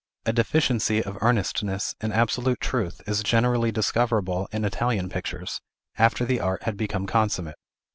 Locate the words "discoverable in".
3.71-4.65